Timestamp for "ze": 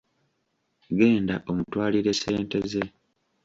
2.71-2.83